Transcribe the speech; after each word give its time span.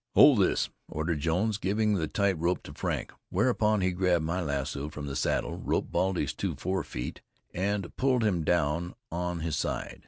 "Hold 0.15 0.39
this," 0.39 0.67
ordered 0.89 1.19
Jones, 1.19 1.59
giving 1.59 1.93
the 1.93 2.07
tight 2.07 2.35
rope 2.39 2.63
to 2.63 2.73
Frank. 2.73 3.11
Whereupon 3.29 3.81
he 3.81 3.91
grabbed 3.91 4.25
my 4.25 4.41
lasso 4.41 4.89
from 4.89 5.05
the 5.05 5.15
saddle, 5.15 5.59
roped 5.59 5.91
Baldy's 5.91 6.33
two 6.33 6.55
forefeet, 6.55 7.21
and 7.53 7.95
pulled 7.97 8.23
him 8.23 8.43
down 8.43 8.95
on 9.11 9.41
his 9.41 9.55
side. 9.57 9.99